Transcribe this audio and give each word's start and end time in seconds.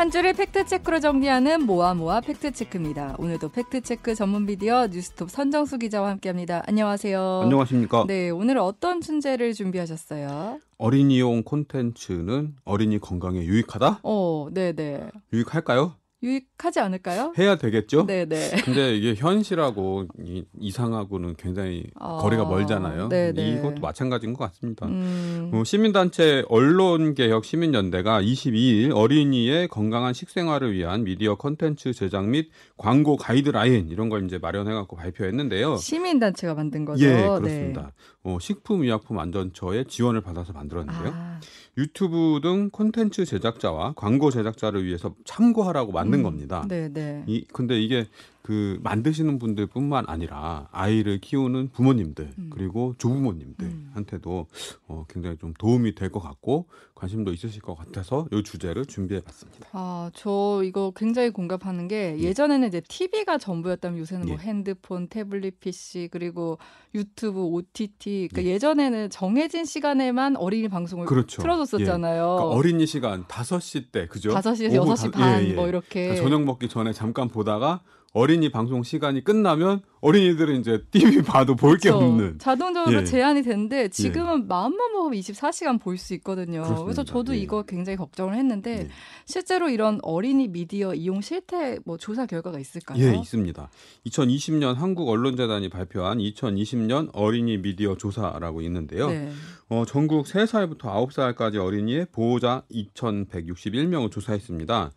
한 0.00 0.10
줄을 0.10 0.32
팩트체크로 0.32 0.98
정리하는 0.98 1.66
모아모아 1.66 2.22
팩트체크입니다. 2.22 3.16
오늘도 3.18 3.50
팩트체크 3.50 4.14
전문 4.14 4.46
비디오 4.46 4.86
뉴스톱 4.86 5.30
선정수 5.30 5.76
기자와 5.76 6.08
함께합니다. 6.08 6.62
안녕하세요. 6.66 7.40
안녕하십니까. 7.42 8.06
네, 8.06 8.30
오늘 8.30 8.56
어떤 8.56 9.00
문제를 9.06 9.52
준비하셨어요? 9.52 10.58
어린이용 10.78 11.42
콘텐츠는 11.42 12.54
어린이 12.64 12.98
건강에 12.98 13.44
유익하다? 13.44 14.00
어, 14.02 14.48
네네. 14.50 15.10
유익할까요? 15.34 15.92
유익하지 16.22 16.80
않을까요? 16.80 17.32
해야 17.38 17.56
되겠죠? 17.56 18.04
네네. 18.06 18.62
근데 18.64 18.94
이게 18.94 19.14
현실하고 19.14 20.06
이, 20.22 20.44
이상하고는 20.58 21.36
굉장히 21.36 21.84
어, 21.98 22.18
거리가 22.18 22.44
멀잖아요. 22.44 23.08
네네. 23.08 23.58
이것도 23.58 23.80
마찬가지인 23.80 24.34
것 24.34 24.44
같습니다. 24.46 24.86
음, 24.86 25.50
어, 25.54 25.64
시민단체 25.64 26.44
언론개혁 26.48 27.44
시민연대가 27.44 28.20
22일 28.20 28.94
어린이의 28.94 29.68
건강한 29.68 30.12
식생활을 30.12 30.74
위한 30.74 31.04
미디어 31.04 31.36
콘텐츠 31.36 31.94
제작 31.94 32.26
및 32.26 32.50
광고 32.76 33.16
가이드라인 33.16 33.88
이런 33.88 34.10
걸 34.10 34.24
이제 34.26 34.36
마련해갖고 34.36 34.96
발표했는데요. 34.96 35.76
시민단체가 35.78 36.54
만든 36.54 36.84
거죠. 36.84 37.04
예, 37.06 37.14
네. 37.14 37.26
그렇습니다. 37.28 37.92
어, 38.22 38.36
식품의약품안전처의 38.38 39.86
지원을 39.86 40.20
받아서 40.20 40.52
만들었는데요. 40.52 41.12
아, 41.14 41.40
유튜브 41.78 42.40
등 42.42 42.68
콘텐츠 42.70 43.24
제작자와 43.24 43.94
광고 43.96 44.30
제작자를 44.30 44.84
위해서 44.84 45.14
참고하라고 45.24 45.92
만든 45.92 46.09
음, 46.18 46.22
겁니다. 46.22 46.64
네 46.68 46.88
네. 46.92 47.22
이 47.26 47.44
근데 47.52 47.78
이게 47.78 48.06
그 48.42 48.78
만드시는 48.82 49.38
분들뿐만 49.38 50.04
아니라 50.08 50.68
아이를 50.72 51.18
키우는 51.20 51.68
부모님들 51.72 52.30
음. 52.38 52.50
그리고 52.52 52.94
조부모님들한테도 52.98 54.46
어, 54.88 55.04
굉장히 55.08 55.36
좀 55.38 55.52
도움이 55.58 55.94
될 55.94 56.10
것 56.10 56.18
같고 56.20 56.66
관심도 56.96 57.32
있으실 57.32 57.62
것 57.62 57.76
같아서 57.76 58.26
이 58.32 58.42
주제를 58.42 58.84
준비해봤습니다. 58.86 59.68
아, 59.72 60.10
저 60.12 60.60
이거 60.64 60.92
굉장히 60.96 61.30
공감하는 61.30 61.86
게 61.86 62.16
예. 62.18 62.22
예전에는 62.22 62.66
이제 62.66 62.80
TV가 62.88 63.38
전부였다면 63.38 63.98
요새는 64.00 64.26
뭐 64.26 64.36
예. 64.40 64.42
핸드폰, 64.44 65.06
태블릿 65.06 65.60
PC 65.60 66.08
그리고 66.10 66.58
유튜브, 66.94 67.40
OTT. 67.42 68.28
그러니까 68.32 68.52
예. 68.52 68.58
전에는 68.58 69.10
정해진 69.10 69.64
시간에만 69.64 70.36
어린이 70.36 70.68
방송을 70.68 71.06
그렇죠. 71.06 71.40
틀어줬었잖아요. 71.42 72.22
그러니까 72.24 72.44
어린이 72.48 72.86
시간 72.86 73.24
5시 73.24 73.92
때 73.92 74.06
그죠? 74.08 74.30
5시에서 74.30 74.80
오후 74.82 74.94
6시 74.94 75.12
다- 75.12 75.18
반 75.20 75.42
예, 75.44 75.50
예. 75.50 75.52
뭐 75.54 75.68
이렇게. 75.68 76.08
그러니까 76.08 76.22
저녁 76.24 76.42
먹기 76.42 76.68
전에 76.68 76.92
잠깐 76.92 77.28
보다가 77.28 77.80
어린이 78.12 78.50
방송 78.50 78.82
시간이 78.82 79.22
끝나면 79.22 79.82
어린이들은 80.02 80.60
이제 80.60 80.82
TV 80.90 81.22
봐도 81.22 81.54
볼게 81.54 81.90
그렇죠. 81.90 82.06
없는 82.06 82.38
자동적으로 82.38 83.00
예. 83.00 83.04
제한이 83.04 83.42
되는데 83.42 83.88
지금은 83.88 84.48
마음만 84.48 84.92
먹으면 84.92 85.18
24시간 85.20 85.78
볼 85.80 85.98
수 85.98 86.14
있거든요. 86.14 86.62
그래서 86.62 86.82
그렇습니다. 86.84 87.04
저도 87.04 87.34
예. 87.34 87.38
이거 87.38 87.62
굉장히 87.64 87.96
걱정을 87.96 88.34
했는데 88.34 88.78
예. 88.80 88.88
실제로 89.26 89.68
이런 89.68 89.98
어린이 90.02 90.48
미디어 90.48 90.94
이용 90.94 91.20
실태 91.20 91.78
뭐 91.84 91.98
조사 91.98 92.24
결과가 92.24 92.58
있을까요? 92.58 92.98
예, 93.04 93.14
있습니다. 93.16 93.68
2020년 94.06 94.74
한국 94.76 95.08
언론재단이 95.10 95.68
발표한 95.68 96.18
2020년 96.18 97.10
어린이 97.12 97.58
미디어 97.58 97.96
조사라고 97.96 98.62
있는데요. 98.62 99.08
네. 99.10 99.30
어, 99.68 99.84
전국 99.86 100.24
3살부터 100.26 100.78
9살까지 100.80 101.56
어린이의 101.62 102.06
보호자 102.12 102.62
2,161명을 102.72 104.10
조사했습니다. 104.10 104.90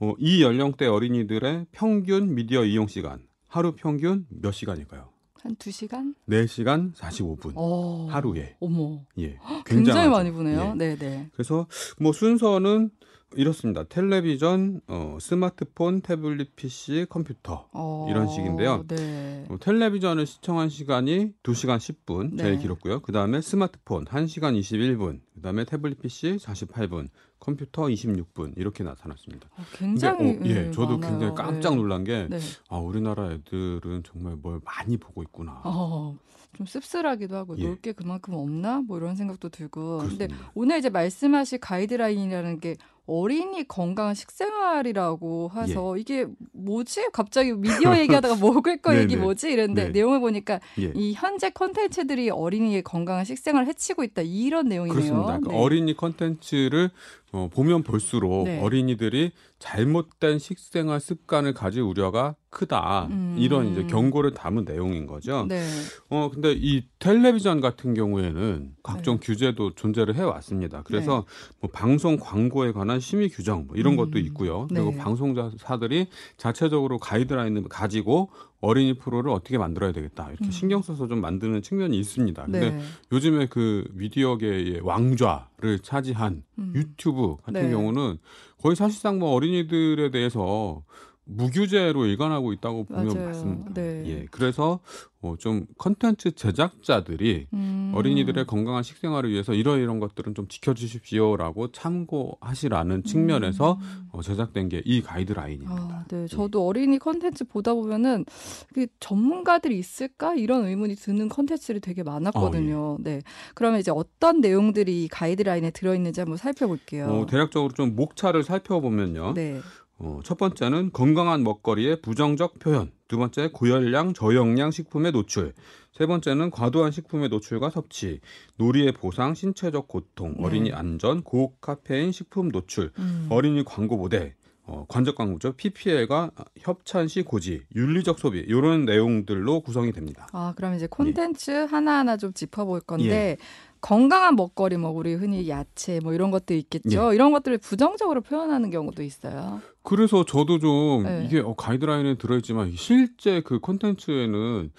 어, 0.00 0.14
이 0.18 0.42
연령대 0.42 0.86
어린이들의 0.86 1.66
평균 1.72 2.34
미디어 2.34 2.64
이용 2.64 2.86
시간 2.88 3.20
하루 3.48 3.72
평균 3.74 4.26
몇 4.28 4.52
시간일까요? 4.52 5.08
한 5.42 5.54
2시간? 5.56 6.14
4시간 6.28 6.94
45분 6.94 7.52
어. 7.54 8.08
하루에. 8.10 8.56
어머. 8.60 9.00
예. 9.18 9.38
굉장히. 9.64 10.08
많이 10.08 10.30
보네요. 10.30 10.72
예. 10.74 10.74
네, 10.76 10.96
네. 10.96 11.30
그래서 11.32 11.66
뭐 11.98 12.12
순서는 12.12 12.90
이렇습니다. 13.36 13.84
텔레비전, 13.84 14.80
어, 14.88 15.18
스마트폰, 15.20 16.00
태블릿 16.00 16.56
PC, 16.56 17.06
컴퓨터. 17.10 17.68
어, 17.72 18.06
이런 18.08 18.26
식인데요. 18.26 18.84
네. 18.88 19.44
어, 19.50 19.58
텔레비전을 19.60 20.24
시청한 20.26 20.70
시간이 20.70 21.34
2시간 21.42 21.76
10분 21.76 22.38
제일 22.38 22.56
네. 22.56 22.62
길었고요. 22.62 23.00
그 23.00 23.12
다음에 23.12 23.42
스마트폰 23.42 24.06
1시간 24.06 24.58
21분, 24.58 25.20
그 25.34 25.40
다음에 25.42 25.64
태블릿 25.66 26.00
PC 26.00 26.38
48분, 26.40 27.08
컴퓨터 27.40 27.82
26분 27.84 28.52
이렇게 28.56 28.82
나타났습니다. 28.84 29.48
어, 29.56 29.62
굉장히 29.74 30.36
근데, 30.36 30.50
어, 30.50 30.52
예, 30.54 30.66
예, 30.66 30.70
저도 30.70 30.98
많아요. 30.98 31.10
굉장히 31.10 31.34
깜짝 31.34 31.76
놀란 31.76 32.04
게 32.04 32.26
네. 32.28 32.38
네. 32.38 32.44
아, 32.68 32.78
우리나라 32.78 33.30
애들은 33.32 34.02
정말 34.04 34.36
뭘 34.36 34.60
많이 34.64 34.96
보고 34.96 35.22
있구나. 35.22 35.60
어, 35.64 36.16
좀 36.54 36.66
씁쓸하기도 36.66 37.36
하고 37.36 37.56
예. 37.58 37.64
놀게 37.64 37.92
그만큼 37.92 38.34
없나 38.34 38.80
뭐 38.80 38.98
이런 38.98 39.14
생각도 39.16 39.48
들고. 39.48 39.98
근데 39.98 40.26
그렇습니다. 40.26 40.50
오늘 40.54 40.78
이제 40.78 40.88
말씀하신 40.90 41.60
가이드라인이라는 41.60 42.60
게 42.60 42.76
어린이 43.06 43.66
건강한 43.66 44.14
식생활이라고 44.14 45.50
해서 45.56 45.96
이게 45.96 46.26
뭐지? 46.52 47.08
갑자기 47.12 47.52
미디어 47.54 47.98
얘기하다가 47.98 48.36
먹을 48.44 48.82
거 48.82 48.94
얘기. 48.98 49.16
뭐지? 49.16 49.50
이랬는데 49.50 49.84
네. 49.84 49.90
내용을 49.90 50.20
보니까 50.20 50.60
예. 50.78 50.92
이 50.94 51.14
현재 51.14 51.48
컨텐츠들이 51.50 52.28
어린이의 52.28 52.82
건강한 52.82 53.24
식생활을 53.24 53.66
해치고 53.68 54.04
있다 54.04 54.22
이런 54.22 54.68
내용이네요. 54.68 54.94
그렇습니다. 54.94 55.26
그러니까 55.26 55.50
네. 55.52 55.58
어린이 55.58 55.96
컨텐츠를 55.96 56.90
어, 57.32 57.48
보면 57.52 57.82
볼수록 57.82 58.44
네. 58.44 58.60
어린이들이 58.60 59.32
잘못된 59.58 60.38
식생활 60.38 61.00
습관을 61.00 61.52
가질 61.52 61.82
우려가 61.82 62.36
크다. 62.50 63.08
음. 63.10 63.36
이런 63.38 63.72
이제 63.72 63.84
경고를 63.84 64.32
담은 64.32 64.64
내용인 64.64 65.06
거죠. 65.06 65.44
네. 65.46 65.62
어, 66.08 66.30
근데 66.32 66.52
이 66.56 66.86
텔레비전 66.98 67.60
같은 67.60 67.92
경우에는 67.92 68.72
각종 68.82 69.18
규제도 69.20 69.74
존재를 69.74 70.14
해 70.14 70.22
왔습니다. 70.22 70.82
그래서 70.84 71.26
뭐 71.60 71.70
방송 71.70 72.16
광고에 72.16 72.72
관한 72.72 73.00
심의 73.00 73.28
규정 73.28 73.66
뭐 73.66 73.76
이런 73.76 73.94
음. 73.94 73.96
것도 73.98 74.18
있고요. 74.18 74.66
그리고 74.68 74.92
네. 74.92 74.96
방송사들이 74.96 76.06
자체적으로 76.38 76.98
가이드라인을 76.98 77.64
가지고 77.68 78.30
어린이 78.60 78.94
프로를 78.94 79.30
어떻게 79.30 79.56
만들어야 79.56 79.92
되겠다. 79.92 80.28
이렇게 80.30 80.46
음. 80.46 80.50
신경 80.50 80.82
써서 80.82 81.06
좀 81.06 81.20
만드는 81.20 81.62
측면이 81.62 81.98
있습니다. 81.98 82.44
근데 82.44 82.70
네. 82.70 82.80
요즘에 83.12 83.46
그 83.46 83.84
미디어계의 83.92 84.80
왕좌를 84.82 85.78
차지한 85.82 86.42
음. 86.58 86.72
유튜브 86.74 87.36
같은 87.36 87.62
네. 87.62 87.70
경우는 87.70 88.18
거의 88.60 88.74
사실상 88.74 89.18
뭐 89.18 89.32
어린이들에 89.32 90.10
대해서 90.10 90.82
무규제로 91.30 92.06
일관하고 92.06 92.52
있다고 92.54 92.84
보면 92.84 93.06
맞아요. 93.08 93.26
맞습니다. 93.28 93.74
네. 93.74 94.02
예, 94.06 94.26
그래서 94.30 94.80
어, 95.20 95.34
좀 95.38 95.66
컨텐츠 95.76 96.32
제작자들이 96.36 97.48
음. 97.52 97.92
어린이들의 97.94 98.46
건강한 98.46 98.82
식생활을 98.82 99.30
위해서 99.30 99.52
이런 99.52 99.80
이런 99.80 99.98
것들은 100.00 100.34
좀 100.34 100.46
지켜주십시오라고 100.48 101.72
참고하시라는 101.72 103.02
측면에서 103.02 103.78
음. 103.80 104.08
어, 104.12 104.22
제작된 104.22 104.68
게 104.70 104.82
이 104.84 105.02
가이드라인입니다. 105.02 105.72
아, 105.74 106.04
네. 106.08 106.26
저도 106.28 106.66
어린이 106.66 106.98
컨텐츠 106.98 107.44
보다 107.44 107.74
보면은 107.74 108.24
그 108.72 108.86
전문가들이 109.00 109.78
있을까 109.78 110.34
이런 110.34 110.64
의문이 110.66 110.94
드는 110.94 111.28
컨텐츠들이 111.28 111.80
되게 111.80 112.02
많았거든요. 112.02 112.78
어, 112.78 112.96
네. 113.00 113.20
그러면 113.54 113.80
이제 113.80 113.90
어떤 113.90 114.40
내용들이 114.40 115.04
이 115.04 115.08
가이드라인에 115.08 115.72
들어 115.72 115.94
있는지 115.94 116.20
한번 116.20 116.36
살펴볼게요. 116.38 117.06
어, 117.06 117.26
대략적으로 117.26 117.74
좀 117.74 117.96
목차를 117.96 118.44
살펴보면요. 118.44 119.34
네. 119.34 119.60
어, 120.00 120.20
첫 120.24 120.38
번째는 120.38 120.90
건강한 120.92 121.42
먹거리의 121.42 122.00
부정적 122.00 122.60
표현. 122.60 122.92
두 123.08 123.18
번째, 123.18 123.50
고열량, 123.52 124.14
저영양 124.14 124.70
식품의 124.70 125.12
노출. 125.12 125.54
세 125.92 126.06
번째는 126.06 126.50
과도한 126.50 126.92
식품의 126.92 127.30
노출과 127.30 127.70
섭취. 127.70 128.20
놀이의 128.56 128.92
보상, 128.92 129.34
신체적 129.34 129.88
고통, 129.88 130.34
네. 130.38 130.44
어린이 130.44 130.72
안전, 130.72 131.22
고카페인 131.22 132.12
식품 132.12 132.50
노출, 132.50 132.92
음. 132.98 133.26
어린이 133.30 133.64
광고 133.64 133.96
모델, 133.96 134.34
어, 134.68 134.84
관적 134.86 135.16
광고죠. 135.16 135.52
PPL과 135.54 136.30
협찬 136.58 137.08
시 137.08 137.22
고지, 137.22 137.62
윤리적 137.74 138.18
소비. 138.18 138.38
이런 138.40 138.84
내용들로 138.84 139.62
구성이 139.62 139.92
됩니다. 139.92 140.28
아, 140.32 140.52
그럼 140.54 140.74
예. 140.74 140.76
이제 140.76 140.86
콘텐츠 140.86 141.50
하나하나 141.50 142.18
좀 142.18 142.34
짚어볼 142.34 142.80
건데 142.82 143.38
건강한 143.80 144.36
먹거리 144.36 144.76
뭐 144.76 144.90
우리 144.90 145.14
흔히 145.14 145.48
야채 145.48 146.00
뭐 146.02 146.12
이런 146.14 146.30
것도 146.30 146.54
예. 146.54 146.58
있겠죠. 146.58 147.12
이런 147.12 147.32
것들을 147.32 147.58
부정적으로 147.58 148.20
표현하는 148.20 148.70
경우도 148.70 149.02
있어요. 149.02 149.60
그래서 149.82 150.24
저도 150.24 150.58
좀 150.58 151.04
네. 151.04 151.24
이게 151.26 151.40
어, 151.40 151.54
가이드라인에 151.54 152.16
들어있지만 152.18 152.72
실제 152.76 153.40
그 153.40 153.58
콘텐츠에는 153.60 154.70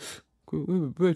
그왜 0.46 1.14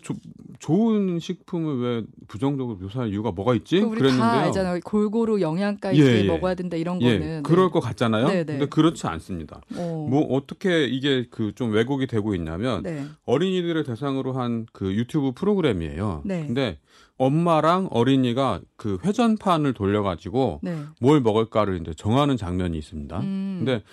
좋은 0.59 1.17
식품을 1.19 1.79
왜 1.81 2.03
부정적으로 2.27 2.77
묘사할 2.77 3.09
이유가 3.09 3.31
뭐가 3.31 3.55
있지? 3.55 3.79
그 3.79 3.87
우리 3.87 3.97
그랬는데요. 3.97 4.21
다 4.29 4.41
알잖아요. 4.41 4.79
골고루 4.85 5.41
영양가 5.41 5.91
있게 5.91 6.05
예, 6.05 6.19
예. 6.19 6.27
먹어야 6.27 6.53
된다 6.53 6.77
이런 6.77 7.01
예, 7.01 7.17
거는. 7.17 7.41
그럴 7.43 7.65
네. 7.65 7.71
것 7.71 7.79
같잖아요. 7.79 8.27
네, 8.27 8.33
네. 8.43 8.45
근데 8.45 8.65
그렇지 8.67 9.07
않습니다. 9.07 9.61
어. 9.75 10.07
뭐 10.07 10.21
어떻게 10.35 10.85
이게 10.85 11.25
그 11.31 11.51
좀 11.55 11.71
왜곡이 11.71 12.05
되고 12.05 12.35
있냐면 12.35 12.83
네. 12.83 13.05
어린이들을 13.25 13.83
대상으로 13.85 14.33
한 14.33 14.67
그 14.71 14.93
유튜브 14.93 15.31
프로그램이에요. 15.31 16.21
네. 16.25 16.45
근데 16.45 16.77
엄마랑 17.17 17.89
어린이가 17.91 18.61
그 18.75 18.97
회전판을 19.03 19.73
돌려가지고 19.73 20.59
네. 20.63 20.77
뭘 20.99 21.21
먹을까를 21.21 21.79
이제 21.79 21.93
정하는 21.93 22.37
장면이 22.37 22.77
있습니다. 22.77 23.19
음. 23.19 23.55
근데 23.59 23.83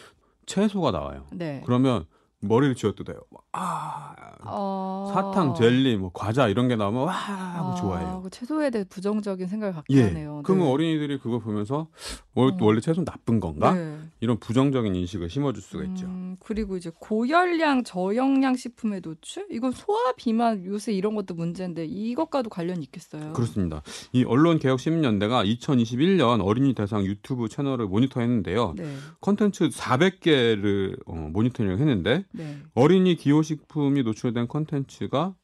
채소가 0.46 0.90
나와요. 0.90 1.26
네. 1.32 1.62
그러면 1.64 2.06
머리를 2.42 2.74
쥐어뜯어요. 2.74 3.18
아 3.52 4.14
어... 4.44 5.10
사탕, 5.12 5.54
젤리, 5.54 5.96
뭐 5.98 6.10
과자 6.14 6.48
이런 6.48 6.68
게 6.68 6.76
나오면 6.76 7.02
와 7.02 7.12
하고 7.12 7.70
아, 7.72 7.74
좋아해요. 7.74 8.20
그 8.22 8.30
채소에 8.30 8.70
대해 8.70 8.84
부정적인 8.88 9.46
생각을 9.46 9.74
갖게 9.74 9.94
예. 9.94 10.02
하네요. 10.04 10.40
그러면 10.44 10.66
네. 10.66 10.72
어린이들이 10.72 11.18
그걸 11.18 11.40
보면서 11.40 11.88
월- 12.34 12.52
어. 12.52 12.56
원래 12.60 12.80
채소 12.80 13.04
나쁜 13.04 13.40
건가? 13.40 13.74
네. 13.74 13.98
이런 14.20 14.38
부정적인 14.38 14.94
인식을 14.94 15.28
심어줄 15.28 15.62
수가 15.62 15.84
있죠. 15.84 16.06
음, 16.06 16.36
그리고 16.40 16.76
이제 16.76 16.90
고열량 16.98 17.84
저영양 17.84 18.56
식품의 18.56 19.02
노출? 19.02 19.46
이건 19.50 19.72
소아 19.72 20.12
비만 20.16 20.64
요새 20.64 20.92
이런 20.92 21.14
것도 21.14 21.34
문제인데 21.34 21.84
이것과도 21.84 22.48
관련이 22.48 22.82
있겠어요. 22.84 23.32
그렇습니다. 23.34 23.82
이 24.12 24.24
언론 24.24 24.58
개혁 24.58 24.80
시민연대가 24.80 25.44
2021년 25.44 26.42
어린이 26.42 26.74
대상 26.74 27.04
유튜브 27.04 27.48
채널을 27.48 27.86
모니터했는데요. 27.86 28.74
네. 28.76 28.94
컨텐츠 29.20 29.68
400개를 29.70 30.98
어, 31.06 31.14
모니터링 31.32 31.72
했는데 31.72 32.24
네. 32.29 32.29
어린이 32.74 33.16
기호식품이 33.16 34.02
노출된 34.02 34.48
컨텐츠가 34.48 35.34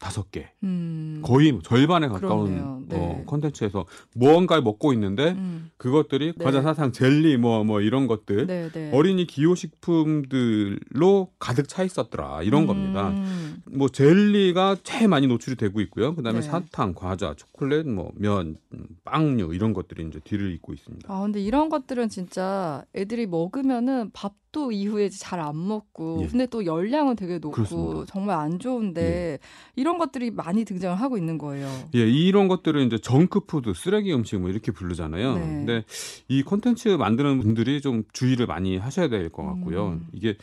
195개. 0.00 0.46
음. 0.62 1.20
거의 1.24 1.58
절반에. 1.62 2.08
가까운 2.08 2.86
네. 2.88 2.96
어, 2.96 3.22
컨텐츠에서 3.26 3.86
무언가를 4.14 4.62
먹고 4.62 4.92
있는데 4.94 5.32
음. 5.32 5.70
그것들이 5.76 6.32
네. 6.36 6.44
과자 6.44 6.62
사탕 6.62 6.92
젤리 6.92 7.36
뭐뭐 7.36 7.82
이런 7.82 8.06
것들 8.06 8.46
네, 8.46 8.68
네. 8.70 8.90
어린이 8.92 9.26
기호식품들로 9.26 11.28
가득 11.38 11.68
차 11.68 11.82
있었더라 11.82 12.42
이런 12.42 12.66
겁니다. 12.66 13.10
음. 13.10 13.62
뭐 13.66 13.88
젤리가 13.88 14.78
제일 14.82 15.08
많이 15.08 15.26
노출이 15.26 15.56
되고 15.56 15.80
있고요. 15.82 16.14
그다음에 16.14 16.40
네. 16.40 16.46
사탕, 16.46 16.94
과자, 16.94 17.34
초콜릿, 17.36 17.86
뭐 17.86 18.12
면, 18.16 18.56
음, 18.74 18.86
빵류 19.04 19.54
이런 19.54 19.72
것들이 19.72 20.06
이제 20.08 20.20
뒤를 20.24 20.52
잇고 20.52 20.72
있습니다. 20.72 21.12
아, 21.12 21.20
근데 21.22 21.40
이런 21.40 21.68
것들은 21.68 22.08
진짜 22.08 22.84
애들이 22.94 23.26
먹으면은 23.26 24.10
밥도 24.12 24.72
이후에 24.72 25.08
잘 25.10 25.40
안 25.40 25.66
먹고 25.66 26.20
예. 26.22 26.26
근데 26.26 26.46
또 26.46 26.64
열량은 26.66 27.16
되게 27.16 27.34
높고 27.34 27.50
그렇습니다. 27.50 28.00
예. 28.00 28.04
정말 28.06 28.38
안 28.38 28.58
좋은데 28.58 29.38
이런 29.76 29.89
것들이 29.98 30.30
많이 30.30 30.64
등장을 30.64 30.98
하고 31.00 31.16
있는 31.18 31.38
거예요. 31.38 31.68
예, 31.94 32.08
이런 32.08 32.48
것들을 32.48 32.80
이제 32.86 32.98
정크푸드, 32.98 33.72
쓰레기 33.74 34.12
음식 34.14 34.38
뭐 34.38 34.50
이렇게 34.50 34.72
부르잖아요. 34.72 35.34
네. 35.34 35.40
근데 35.40 35.84
이 36.28 36.42
콘텐츠 36.42 36.88
만드는 36.88 37.40
분들이 37.40 37.80
좀 37.80 38.04
주의를 38.12 38.46
많이 38.46 38.76
하셔야 38.76 39.08
될 39.08 39.30
것 39.30 39.44
같고요. 39.44 39.88
음. 39.88 40.06
이게 40.12 40.36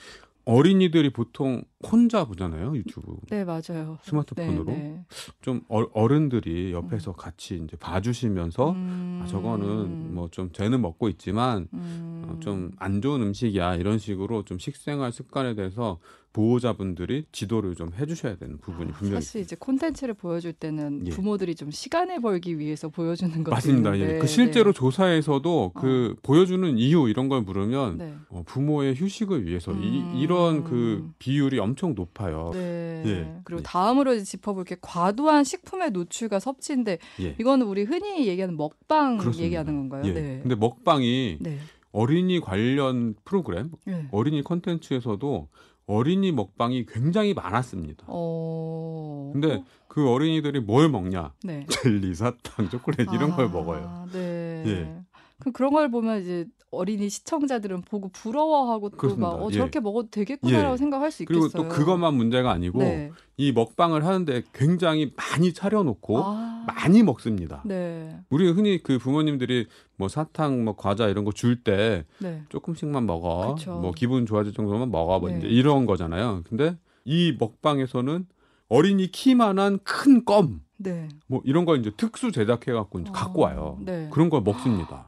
어린이들이 0.46 1.10
보통 1.10 1.62
혼자 1.84 2.24
보잖아요, 2.24 2.74
유튜브. 2.78 3.18
네, 3.30 3.44
맞아요. 3.44 3.98
스마트폰으로 4.04 4.64
네, 4.64 4.72
네. 4.74 5.06
좀 5.42 5.60
어, 5.68 5.82
어른들이 5.92 6.72
옆에서 6.72 7.12
같이 7.12 7.60
이제 7.62 7.76
봐주시면서 7.76 8.72
음. 8.72 9.20
아, 9.22 9.28
저거는 9.28 10.14
뭐좀 10.16 10.52
쟤는 10.54 10.82
먹고 10.82 11.10
있지만 11.10 11.68
음. 11.74 12.17
어, 12.30 12.40
좀안 12.40 13.02
좋은 13.02 13.22
음식이야 13.22 13.76
이런 13.76 13.98
식으로 13.98 14.44
좀 14.44 14.60
식생활 14.60 15.12
습관에 15.12 15.56
대해서 15.56 16.00
보호자분들이 16.38 17.26
지도를 17.32 17.74
좀 17.74 17.90
해주셔야 17.98 18.36
되는 18.36 18.60
부분이 18.60 18.92
분명히 18.92 19.18
아, 19.18 19.22
사실 19.22 19.42
이제 19.42 19.56
콘텐츠를 19.58 20.14
보여줄 20.14 20.54
때는 20.54 21.08
예. 21.08 21.10
부모들이 21.10 21.56
좀 21.56 21.72
시간을 21.72 22.22
벌기 22.22 22.60
위해서 22.60 22.90
보여주는 22.90 23.32
것도 23.44 23.50
맞습니다. 23.50 23.98
예. 23.98 24.20
그 24.20 24.28
실제로 24.28 24.72
네. 24.72 24.78
조사에서도 24.78 25.72
그 25.74 26.16
보여주는 26.22 26.78
이유 26.78 27.10
이런 27.10 27.28
걸 27.28 27.42
물으면 27.42 27.98
네. 27.98 28.14
어, 28.30 28.44
부모의 28.46 28.94
휴식을 28.96 29.48
위해서 29.48 29.72
음. 29.72 29.82
이, 29.82 30.22
이런 30.22 30.64
그 30.64 31.10
비율이 31.18 31.58
엄청 31.58 31.96
높아요. 31.96 32.52
네. 32.54 33.04
예. 33.06 33.42
그리고 33.44 33.62
예. 33.62 33.64
다음으로 33.64 34.20
짚어볼 34.20 34.66
게 34.66 34.78
과도한 34.80 35.44
식품의 35.44 35.90
노출과 35.90 36.40
섭취인데 36.40 37.00
예. 37.20 37.36
이거는 37.40 37.66
우리 37.66 37.82
흔히 37.82 38.28
얘기하는 38.28 38.58
먹방 38.58 39.18
그렇습니다. 39.18 39.44
얘기하는 39.44 39.90
건가요? 39.90 40.04
예. 40.06 40.14
네. 40.14 40.40
근데 40.44 40.54
먹방이 40.54 41.38
네. 41.40 41.58
어린이 41.98 42.40
관련 42.40 43.16
프로그램, 43.26 43.72
네. 43.86 44.08
어린이 44.12 44.44
컨텐츠에서도 44.44 45.50
어린이 45.88 46.32
먹방이 46.32 46.86
굉장히 46.86 47.34
많았습니다. 47.34 48.06
어. 48.08 49.32
근데 49.34 49.64
그 49.88 50.08
어린이들이 50.08 50.60
뭘 50.60 50.90
먹냐? 50.90 51.34
네. 51.44 51.66
젤리, 51.70 52.14
사탕, 52.14 52.70
초콜릿 52.70 53.12
이런 53.12 53.32
걸 53.32 53.46
아, 53.46 53.48
먹어요. 53.50 54.06
네. 54.14 54.64
예. 54.68 54.96
그 55.40 55.52
그런 55.52 55.74
걸 55.74 55.90
보면 55.90 56.22
이제 56.22 56.46
어린이 56.70 57.10
시청자들은 57.10 57.82
보고 57.82 58.10
부러워하고 58.10 58.90
또. 58.90 59.16
막 59.16 59.36
어, 59.36 59.48
예. 59.50 59.54
저렇게 59.56 59.80
먹어도 59.80 60.10
되겠구나라고 60.12 60.74
예. 60.74 60.78
생각할 60.78 61.12
수 61.12 61.24
그리고 61.26 61.46
있겠어요. 61.46 61.64
또 61.64 61.70
그것만 61.70 62.14
문제가 62.14 62.52
아니고 62.52 62.80
네. 62.80 63.12
이 63.38 63.52
먹방을 63.54 64.06
하는데 64.06 64.44
굉장히 64.54 65.14
많이 65.16 65.54
차려놓고 65.54 66.18
아, 66.24 66.66
많이 66.68 67.04
먹습니다. 67.04 67.62
네. 67.66 68.20
우리 68.30 68.50
흔히 68.52 68.84
그 68.84 68.98
부모님들이 68.98 69.68
뭐 69.96 70.10
사탕, 70.10 70.66
뭐 70.66 70.76
과자 70.76 71.08
이런 71.08 71.24
거 71.24 71.32
줄때 71.32 72.06
네. 72.20 72.44
조금씩만 72.50 73.06
먹어, 73.06 73.56
그쵸. 73.56 73.76
뭐 73.80 73.92
기분 73.94 74.26
좋아질 74.26 74.54
정도만 74.54 74.92
먹어, 74.92 75.20
뭐 75.20 75.30
네. 75.30 75.38
이제 75.38 75.48
이런 75.48 75.86
거잖아요. 75.86 76.44
근데 76.50 76.78
이 77.06 77.36
먹방에서는 77.40 78.28
어린이 78.68 79.10
키만한 79.10 79.80
큰 79.84 80.26
껌, 80.26 80.62
네. 80.76 81.08
뭐 81.28 81.42
이런 81.46 81.64
걸 81.64 81.80
이제 81.80 81.92
특수 81.96 82.34
제작해 82.34 82.74
갖고 82.74 83.00
이제 83.00 83.10
어, 83.10 83.14
갖고 83.14 83.44
와요. 83.44 83.80
네. 83.82 84.10
그런 84.12 84.30
걸 84.30 84.42
먹습니다. 84.42 85.08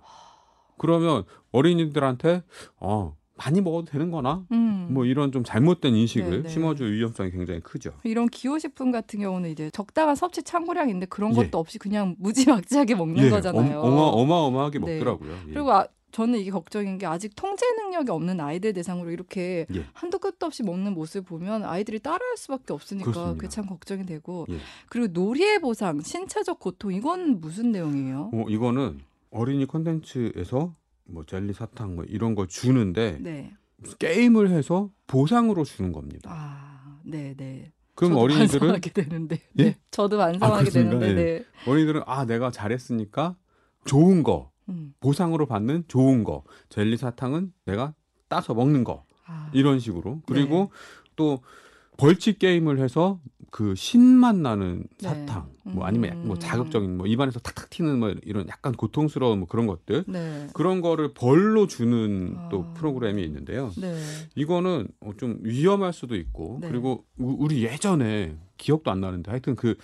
그러면 0.79 1.23
어린이들한테 1.51 2.41
어 2.77 3.15
많이 3.39 3.61
먹어도 3.61 3.85
되는 3.85 4.11
거나 4.11 4.45
음. 4.51 4.87
뭐 4.91 5.05
이런 5.05 5.31
좀 5.31 5.43
잘못된 5.43 5.95
인식을 5.95 6.29
네, 6.29 6.43
네. 6.43 6.49
심어줄 6.49 6.91
위험성이 6.93 7.31
굉장히 7.31 7.61
크죠. 7.61 7.93
이런 8.03 8.27
기호식품 8.27 8.91
같은 8.91 9.21
경우는 9.21 9.49
이제 9.49 9.69
적당한 9.71 10.15
섭취 10.15 10.41
있는데 10.87 11.05
그런 11.05 11.31
예. 11.31 11.35
것도 11.35 11.57
없이 11.57 11.77
그냥 11.77 12.15
무지막지하게 12.19 12.95
먹는 12.95 13.29
거잖아요. 13.29 13.79
어마, 13.79 14.01
어마어마하게 14.01 14.79
네. 14.79 14.93
먹더라고요. 14.93 15.31
예. 15.47 15.53
그리고 15.53 15.71
아, 15.71 15.87
저는 16.11 16.39
이게 16.39 16.49
걱정인 16.51 16.97
게 16.97 17.05
아직 17.05 17.33
통제 17.35 17.65
능력이 17.77 18.11
없는 18.11 18.39
아이들 18.39 18.73
대상으로 18.73 19.11
이렇게 19.11 19.67
예. 19.73 19.85
한도 19.93 20.19
끝도 20.19 20.47
없이 20.47 20.63
먹는 20.63 20.93
모습 20.93 21.25
보면 21.25 21.63
아이들이 21.63 21.99
따라할 21.99 22.35
수밖에 22.35 22.73
없으니까. 22.73 23.35
그게 23.35 23.47
참 23.47 23.67
걱정이 23.67 24.05
되고 24.05 24.47
예. 24.49 24.57
그리고 24.89 25.07
놀이의 25.13 25.59
보상, 25.59 26.01
신체적 26.01 26.59
고통 26.59 26.93
이건 26.93 27.39
무슨 27.39 27.71
내용이에요? 27.71 28.31
어, 28.33 28.45
이거는 28.49 28.99
어린이 29.31 29.65
콘텐츠에서 29.65 30.75
뭐 31.05 31.25
젤리 31.25 31.53
사탕 31.53 31.95
뭐 31.95 32.05
이런 32.05 32.35
걸 32.35 32.47
주는데 32.47 33.19
네. 33.21 33.53
게임을 33.99 34.49
해서 34.49 34.91
보상으로 35.07 35.63
주는 35.63 35.91
겁니다. 35.91 36.29
아, 36.31 36.99
네, 37.03 37.33
네. 37.35 37.71
그럼 37.95 38.15
어린이들은 38.15 38.59
반성하게 38.59 38.91
되는데. 38.91 39.41
예? 39.57 39.63
네. 39.63 39.77
저도 39.91 40.17
반성하게 40.17 40.69
그렇습니까? 40.69 40.99
되는데. 40.99 41.21
예. 41.21 41.39
네. 41.39 41.45
어린이들은 41.67 42.01
아 42.05 42.25
내가 42.25 42.51
잘했으니까 42.51 43.35
좋은 43.85 44.23
거 44.23 44.51
음. 44.69 44.93
보상으로 44.99 45.45
받는 45.47 45.85
좋은 45.87 46.23
거 46.23 46.43
젤리 46.69 46.97
사탕은 46.97 47.51
내가 47.65 47.93
따서 48.27 48.53
먹는 48.53 48.83
거 48.83 49.05
아, 49.25 49.49
이런 49.53 49.79
식으로 49.79 50.21
그리고 50.25 50.71
네. 50.71 51.11
또 51.15 51.43
벌칙 51.97 52.39
게임을 52.39 52.79
해서 52.79 53.19
그 53.51 53.73
신맛 53.75 54.35
나는 54.35 54.83
네. 55.01 55.07
사탕 55.09 55.49
뭐 55.63 55.83
음. 55.83 55.87
아니면 55.87 56.27
뭐 56.27 56.37
자극적인 56.37 56.97
뭐 56.97 57.07
입안에서 57.07 57.39
탁탁 57.39 57.69
튀는 57.69 57.99
뭐 57.99 58.13
이런 58.23 58.47
약간 58.47 58.73
고통스러운 58.73 59.39
뭐 59.39 59.47
그런 59.47 59.67
것들 59.67 60.05
네. 60.07 60.47
그런 60.53 60.81
거를 60.81 61.13
벌로 61.13 61.67
주는 61.67 62.37
또 62.49 62.65
아. 62.69 62.73
프로그램이 62.73 63.23
있는데요. 63.23 63.71
네. 63.77 63.95
이거는 64.35 64.87
어, 65.01 65.11
좀 65.17 65.39
위험할 65.41 65.93
수도 65.93 66.15
있고 66.15 66.59
네. 66.61 66.69
그리고 66.69 67.05
우- 67.17 67.35
우리 67.39 67.63
예전에 67.63 68.35
기억도 68.57 68.91
안 68.91 69.01
나는데 69.01 69.31
하여튼 69.31 69.55
그 69.55 69.75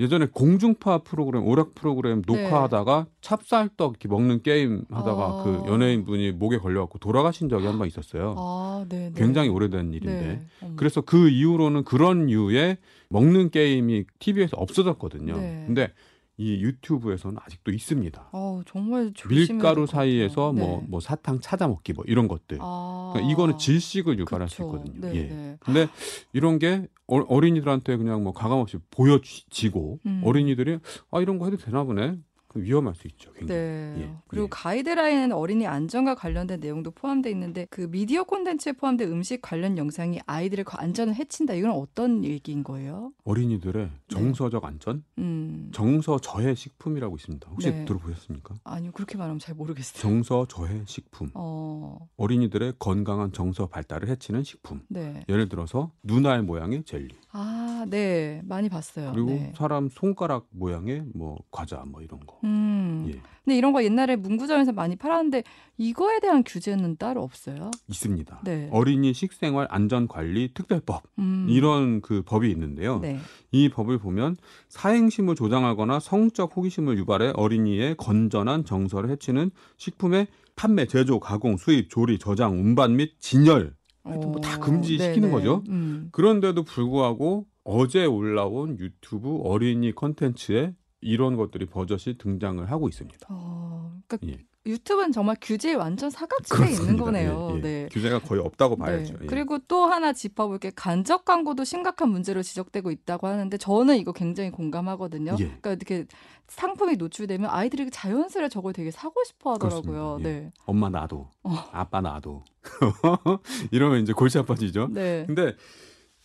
예전에 0.00 0.26
공중파 0.32 0.98
프로그램 0.98 1.46
오락 1.46 1.74
프로그램 1.74 2.22
네. 2.22 2.32
녹화하다가 2.42 3.06
찹쌀떡 3.20 3.92
이렇게 3.92 4.08
먹는 4.08 4.42
게임 4.42 4.84
하다가 4.90 5.22
아. 5.24 5.42
그 5.44 5.70
연예인 5.70 6.04
분이 6.04 6.32
목에 6.32 6.58
걸려갖고 6.58 6.98
돌아가신 6.98 7.48
적이 7.48 7.66
한 7.66 7.78
번 7.78 7.86
있었어요. 7.86 8.34
아, 8.36 8.84
네. 8.88 9.10
네. 9.10 9.12
굉장히 9.14 9.48
오래된 9.50 9.92
일인데. 9.92 10.46
그래서 10.76 11.00
그 11.00 11.28
이후로는 11.28 11.84
그런 11.84 12.26
류의 12.26 12.78
먹는 13.08 13.50
게임이 13.50 14.04
TV에서 14.18 14.56
없어졌거든요. 14.56 15.36
네. 15.36 15.62
근데 15.66 15.92
이 16.36 16.60
유튜브에서는 16.62 17.38
아직도 17.40 17.70
있습니다. 17.70 18.30
어, 18.32 18.62
정말 18.66 19.12
밀가루 19.28 19.86
사이에서 19.86 20.52
같아요. 20.52 20.66
뭐, 20.66 20.80
네. 20.80 20.86
뭐 20.88 21.00
사탕 21.00 21.40
찾아 21.40 21.68
먹기 21.68 21.92
뭐 21.92 22.04
이런 22.08 22.26
것들. 22.26 22.58
아. 22.60 23.12
그러니까 23.12 23.32
이거는 23.32 23.58
질식을 23.58 24.18
유발할 24.18 24.48
수 24.48 24.64
그쵸. 24.64 24.76
있거든요. 24.76 25.00
네, 25.00 25.16
예. 25.16 25.22
네. 25.22 25.56
근데 25.60 25.86
이런 26.32 26.58
게 26.58 26.88
어, 27.06 27.18
어린이들한테 27.18 27.96
그냥 27.96 28.24
뭐 28.24 28.32
가감 28.32 28.58
없이 28.58 28.78
보여지고 28.90 30.00
음. 30.06 30.22
어린이들이 30.24 30.78
아 31.12 31.20
이런 31.20 31.38
거 31.38 31.44
해도 31.44 31.56
되나 31.56 31.84
보네. 31.84 32.16
그 32.54 32.62
위험할 32.62 32.94
수 32.94 33.08
있죠. 33.08 33.32
굉장히. 33.32 33.60
네. 33.60 33.94
예, 33.98 34.14
그리고 34.28 34.44
예. 34.44 34.48
가이드라인에는 34.48 35.34
어린이 35.34 35.66
안전과 35.66 36.14
관련된 36.14 36.60
내용도 36.60 36.92
포함되어 36.92 37.30
있는데 37.32 37.66
그 37.68 37.90
미디어 37.90 38.22
콘텐츠에 38.22 38.72
포함된 38.72 39.10
음식 39.10 39.42
관련 39.42 39.76
영상이 39.76 40.20
아이들의 40.24 40.64
그 40.64 40.76
안전을 40.76 41.16
해친다. 41.16 41.54
이건 41.54 41.72
어떤 41.72 42.24
얘기인 42.24 42.62
거예요? 42.62 43.12
어린이들의 43.24 43.90
정서적 44.08 44.64
안전, 44.64 45.02
음. 45.18 45.70
정서 45.74 46.18
저해 46.20 46.54
식품이라고 46.54 47.16
있습니다. 47.16 47.50
혹시 47.50 47.70
네. 47.72 47.84
들어보셨습니까? 47.84 48.54
아니요. 48.62 48.92
그렇게 48.92 49.18
말하면 49.18 49.40
잘 49.40 49.56
모르겠어요. 49.56 50.00
정서 50.00 50.46
저해 50.48 50.82
식품. 50.86 51.30
어. 51.34 51.98
어린이들의 52.16 52.74
건강한 52.78 53.32
정서 53.32 53.66
발달을 53.66 54.08
해치는 54.08 54.44
식품. 54.44 54.82
네. 54.88 55.24
예를 55.28 55.48
들어서 55.48 55.90
눈알 56.04 56.44
모양의 56.44 56.84
젤리. 56.84 57.16
아, 57.32 57.64
아, 57.84 57.86
네. 57.88 58.40
많이 58.44 58.68
봤어요. 58.68 59.12
그리고 59.12 59.30
네. 59.30 59.52
사람 59.56 59.88
손가락 59.90 60.46
모양의 60.50 61.04
뭐 61.14 61.38
과자 61.50 61.84
뭐 61.86 62.00
이런 62.00 62.20
거. 62.20 62.38
음. 62.44 63.06
예. 63.08 63.20
근데 63.44 63.58
이런 63.58 63.72
거 63.74 63.84
옛날에 63.84 64.16
문구점에서 64.16 64.72
많이 64.72 64.96
팔았는데 64.96 65.42
이거에 65.76 66.18
대한 66.20 66.42
규제는 66.44 66.96
따로 66.96 67.22
없어요. 67.22 67.70
있습니다. 67.88 68.40
네. 68.44 68.68
어린이 68.72 69.12
식생활 69.12 69.66
안전관리 69.70 70.54
특별법 70.54 71.02
음. 71.18 71.46
이런 71.50 72.00
그 72.00 72.22
법이 72.22 72.50
있는데요. 72.50 73.00
네. 73.00 73.18
이 73.52 73.68
법을 73.68 73.98
보면 73.98 74.36
사행심을 74.68 75.34
조장하거나 75.34 76.00
성적 76.00 76.56
호기심을 76.56 76.96
유발해 76.96 77.32
어린이의 77.34 77.96
건전한 77.98 78.64
정서를 78.64 79.10
해치는 79.10 79.50
식품의 79.76 80.28
판매, 80.56 80.86
제조, 80.86 81.20
가공, 81.20 81.58
수입, 81.58 81.90
조리, 81.90 82.18
저장, 82.18 82.58
운반 82.58 82.96
및 82.96 83.12
진열 83.18 83.74
하여튼 84.04 84.32
뭐다 84.32 84.56
어, 84.56 84.60
금지시키는 84.60 85.20
네네. 85.20 85.32
거죠. 85.32 85.62
음. 85.68 86.08
그런데도 86.12 86.62
불구하고 86.64 87.46
어제 87.64 88.04
올라온 88.04 88.78
유튜브 88.78 89.38
어린이 89.42 89.94
컨텐츠에 89.94 90.74
이런 91.04 91.36
것들이 91.36 91.66
버젓이 91.66 92.18
등장을 92.18 92.68
하고 92.70 92.88
있습니다. 92.88 93.26
어, 93.28 93.92
그러니까 94.08 94.32
예. 94.32 94.44
유튜브는 94.66 95.12
정말 95.12 95.36
규제에 95.40 95.74
완전 95.74 96.08
사각지대에. 96.08 96.72
있는 96.72 96.96
거네요. 96.96 97.50
예, 97.52 97.56
예. 97.56 97.60
네. 97.60 97.88
규제가 97.92 98.20
거의 98.20 98.40
없다고 98.40 98.76
봐야죠. 98.76 99.12
네. 99.14 99.18
예. 99.22 99.26
그리고 99.26 99.58
또 99.68 99.84
하나 99.84 100.14
짚어볼 100.14 100.58
게 100.58 100.72
간접 100.74 101.26
광고도 101.26 101.64
심각한 101.64 102.08
문제로 102.08 102.42
지적되고 102.42 102.90
있다고 102.90 103.26
하는데 103.26 103.54
저는 103.58 103.98
이거 103.98 104.12
굉장히 104.12 104.50
공감하거든요. 104.50 105.32
예. 105.38 105.44
그러니까 105.60 105.72
이렇게 105.72 106.06
상품이 106.48 106.96
노출되면 106.96 107.50
아이들이 107.50 107.90
자연스레 107.90 108.48
저걸 108.48 108.72
되게 108.72 108.90
사고 108.90 109.22
싶어 109.24 109.52
하더라고요. 109.52 110.16
예. 110.20 110.22
네. 110.22 110.52
엄마 110.64 110.88
나도, 110.88 111.28
어. 111.42 111.54
아빠 111.72 112.00
나도 112.00 112.44
이러면 113.70 114.00
이제 114.00 114.14
골치 114.14 114.38
아파지죠. 114.38 114.88
네. 114.90 115.24
근데 115.26 115.54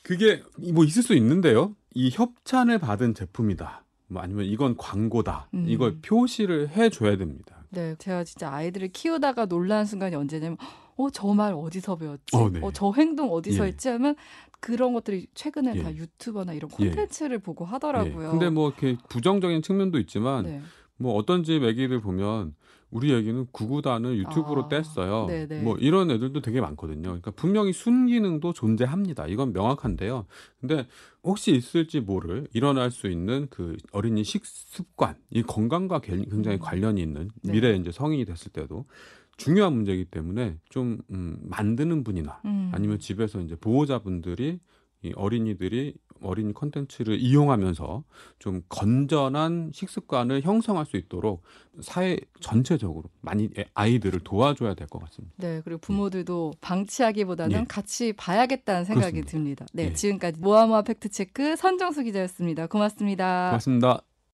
그게 0.04 0.42
뭐 0.74 0.86
있을 0.86 1.04
수 1.04 1.14
있는데요. 1.16 1.76
이 1.94 2.10
협찬을 2.10 2.80
받은 2.80 3.16
제품이다. 3.16 3.84
뭐 4.10 4.22
아니면 4.22 4.46
이건 4.46 4.76
광고다. 4.76 5.50
음. 5.54 5.66
이걸 5.68 6.00
표시를 6.02 6.70
해줘야 6.70 7.16
됩니다. 7.18 7.56
네, 7.70 7.96
제가 8.00 8.24
진짜 8.24 8.52
아이들을 8.52 8.88
키우다가 8.90 9.46
놀란 9.46 9.86
순간이 9.86 10.16
언제냐면, 10.16 10.58
어, 10.98 11.10
저 11.12 11.34
말 11.34 11.54
어디서 11.54 11.96
배웠지? 11.98 12.36
어, 12.36 12.50
네. 12.50 12.60
저 12.74 12.92
행동 12.98 13.32
어디서 13.32 13.64
예. 13.64 13.68
했지? 13.70 13.88
하면 13.90 14.16
그런 14.60 14.94
것들이 14.94 15.28
최근에 15.36 15.74
예. 15.76 15.84
다 15.84 15.94
유튜버나 15.94 16.54
이런 16.54 16.70
예. 16.80 16.88
콘텐츠를 16.88 17.40
보고 17.40 17.64
하더라고요. 17.66 18.28
예. 18.28 18.32
근데 18.32 18.50
뭐 18.50 18.70
이렇게 18.70 18.98
부정적인 19.08 19.62
측면도 19.62 20.00
있지만 20.00 20.44
네. 20.46 20.62
뭐 21.00 21.16
어떤 21.16 21.44
집 21.44 21.64
애기를 21.64 22.02
보면 22.02 22.54
우리 22.92 23.14
애기는 23.14 23.48
구구단을 23.52 24.18
유튜브로 24.18 24.64
아, 24.64 24.68
뗐어요. 24.68 25.28
네네. 25.28 25.62
뭐 25.62 25.78
이런 25.78 26.10
애들도 26.12 26.42
되게 26.42 26.60
많거든요. 26.60 27.04
그러니까 27.04 27.32
분명히 27.32 27.72
순기능도 27.72 28.54
존재합니다. 28.54 29.28
이건 29.28 29.54
명확한데요. 29.54 30.26
근데 30.60 30.88
혹시 31.24 31.56
있을지 31.56 32.00
모를 32.02 32.48
일어날 32.54 32.90
수 32.92 33.08
있는 33.08 33.48
그 33.52 33.78
어린이 33.92 34.24
식습관, 34.24 35.16
이 35.30 35.44
건강과 35.44 36.02
개- 36.02 36.18
굉장히 36.18 36.58
음. 36.58 36.60
관련이 36.60 37.02
있는 37.02 37.30
네. 37.44 37.52
미래 37.54 37.70
에 37.70 37.76
이제 37.76 37.92
성인이 37.92 38.26
됐을 38.26 38.52
때도 38.52 38.86
중요한 39.38 39.74
문제이기 39.74 40.06
때문에 40.06 40.58
좀 40.70 40.98
음, 41.12 41.38
만드는 41.44 42.04
분이나 42.04 42.42
음. 42.46 42.72
아니면 42.74 43.00
집에서 43.00 43.40
이제 43.40 43.56
보호자분들이 43.56 44.60
이 45.04 45.14
어린이들이 45.16 45.94
어린이 46.22 46.54
컨텐츠를 46.54 47.20
이용하면서 47.20 48.04
좀 48.40 48.62
건전한 48.70 49.72
식습관을 49.74 50.42
형성할 50.42 50.86
수 50.86 50.98
있도록 50.98 51.44
사회 51.82 52.18
전체적으로 52.42 53.10
많이 53.22 53.50
애- 53.58 53.66
아이들을 53.74 54.20
도와줘야 54.24 54.74
될 54.74 54.88
것 54.88 55.00
같습니다. 55.04 55.36
네, 55.38 55.62
그리고 55.64 55.80
부모들도 55.82 56.54
방치하기보다는 56.62 57.62
예. 57.62 57.66
같이 57.68 58.14
봐야겠다는 58.14 58.86
생각이 58.86 59.22
그렇습니다. 59.22 59.32
듭니다. 59.32 59.66
네, 59.74 59.86
예. 59.90 59.94
지금까지 59.94 60.40
모아모아 60.40 60.82
팩트체크 60.82 61.56
선정수 61.56 62.04
기자였습니다. 62.04 62.68
고맙습니다. 62.68 63.50
고맙습니다. 63.52 64.02